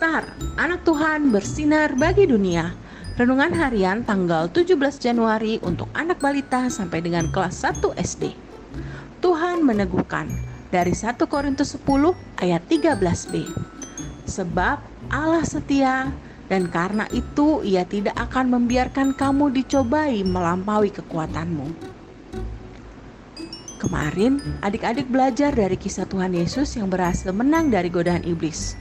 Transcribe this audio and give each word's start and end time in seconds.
Star, 0.00 0.24
anak 0.56 0.88
Tuhan 0.88 1.28
bersinar 1.28 1.92
bagi 1.92 2.24
dunia. 2.24 2.72
Renungan 3.20 3.52
harian 3.52 4.00
tanggal 4.00 4.48
17 4.48 4.80
Januari 4.96 5.60
untuk 5.60 5.92
anak 5.92 6.24
balita 6.24 6.72
sampai 6.72 7.04
dengan 7.04 7.28
kelas 7.28 7.68
1 7.68 8.00
SD. 8.00 8.32
Tuhan 9.20 9.60
meneguhkan 9.60 10.32
dari 10.72 10.96
1 10.96 11.20
Korintus 11.28 11.76
10 11.76 12.16
ayat 12.40 12.64
13b. 12.64 13.44
Sebab 14.24 14.80
Allah 15.12 15.44
setia 15.44 16.08
dan 16.48 16.72
karena 16.72 17.04
itu 17.12 17.60
ia 17.60 17.84
tidak 17.84 18.16
akan 18.16 18.56
membiarkan 18.56 19.12
kamu 19.12 19.52
dicobai 19.52 20.24
melampaui 20.24 20.88
kekuatanmu. 20.96 21.76
Kemarin, 23.76 24.40
adik-adik 24.64 25.12
belajar 25.12 25.52
dari 25.52 25.76
kisah 25.76 26.08
Tuhan 26.08 26.32
Yesus 26.32 26.72
yang 26.80 26.88
berhasil 26.88 27.36
menang 27.36 27.68
dari 27.68 27.92
godaan 27.92 28.24
iblis. 28.24 28.80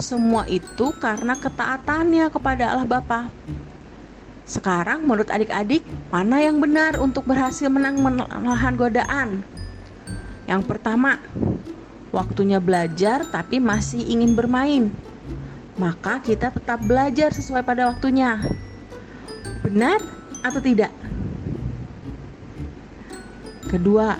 Semua 0.00 0.48
itu 0.48 0.96
karena 0.96 1.36
ketaatannya 1.36 2.32
kepada 2.32 2.72
Allah 2.72 2.88
Bapa. 2.88 3.28
Sekarang 4.48 5.04
menurut 5.04 5.28
adik-adik, 5.28 5.84
mana 6.08 6.40
yang 6.40 6.56
benar 6.56 6.96
untuk 6.96 7.28
berhasil 7.28 7.68
menang 7.68 8.00
melahan 8.00 8.80
godaan? 8.80 9.44
Yang 10.48 10.62
pertama, 10.64 11.20
waktunya 12.16 12.58
belajar 12.58 13.28
tapi 13.28 13.60
masih 13.60 14.00
ingin 14.00 14.32
bermain. 14.32 14.88
Maka 15.76 16.24
kita 16.24 16.48
tetap 16.48 16.80
belajar 16.80 17.36
sesuai 17.36 17.60
pada 17.60 17.92
waktunya. 17.92 18.40
Benar 19.60 20.00
atau 20.40 20.64
tidak? 20.64 20.90
Kedua, 23.68 24.16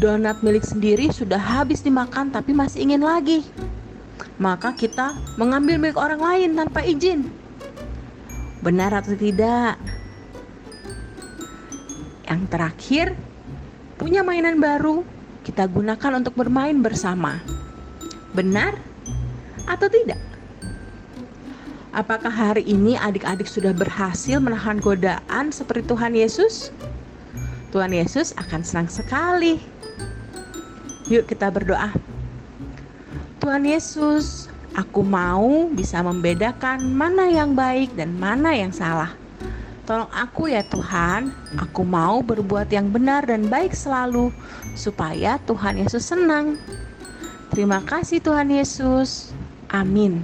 donat 0.00 0.40
milik 0.40 0.64
sendiri 0.64 1.12
sudah 1.12 1.38
habis 1.38 1.84
dimakan 1.84 2.32
tapi 2.32 2.56
masih 2.56 2.88
ingin 2.88 3.04
lagi 3.04 3.44
maka 4.42 4.74
kita 4.74 5.14
mengambil 5.38 5.78
milik 5.78 5.94
orang 5.94 6.18
lain 6.18 6.50
tanpa 6.58 6.82
izin. 6.82 7.30
Benar 8.58 8.90
atau 8.90 9.14
tidak? 9.14 9.78
Yang 12.26 12.42
terakhir, 12.50 13.06
punya 14.02 14.26
mainan 14.26 14.58
baru 14.58 15.06
kita 15.46 15.70
gunakan 15.70 16.18
untuk 16.18 16.34
bermain 16.34 16.74
bersama. 16.82 17.38
Benar 18.34 18.74
atau 19.70 19.86
tidak? 19.86 20.18
Apakah 21.94 22.32
hari 22.32 22.66
ini 22.66 22.98
adik-adik 22.98 23.46
sudah 23.46 23.70
berhasil 23.70 24.42
menahan 24.42 24.82
godaan 24.82 25.54
seperti 25.54 25.86
Tuhan 25.86 26.18
Yesus? 26.18 26.74
Tuhan 27.70 27.94
Yesus 27.94 28.34
akan 28.34 28.66
senang 28.66 28.88
sekali. 28.90 29.62
Yuk 31.06 31.30
kita 31.30 31.52
berdoa. 31.52 32.11
Tuhan 33.42 33.66
Yesus, 33.66 34.46
aku 34.70 35.02
mau 35.02 35.66
bisa 35.66 35.98
membedakan 35.98 36.94
mana 36.94 37.26
yang 37.26 37.58
baik 37.58 37.90
dan 37.98 38.14
mana 38.14 38.54
yang 38.54 38.70
salah. 38.70 39.18
Tolong 39.82 40.06
aku 40.14 40.46
ya 40.46 40.62
Tuhan, 40.62 41.34
aku 41.58 41.82
mau 41.82 42.22
berbuat 42.22 42.70
yang 42.70 42.94
benar 42.94 43.26
dan 43.26 43.50
baik 43.50 43.74
selalu 43.74 44.30
supaya 44.78 45.42
Tuhan 45.42 45.82
Yesus 45.82 46.06
senang. 46.06 46.54
Terima 47.50 47.82
kasih 47.82 48.22
Tuhan 48.22 48.46
Yesus. 48.46 49.34
Amin. 49.74 50.22